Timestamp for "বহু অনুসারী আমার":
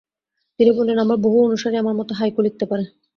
1.17-1.95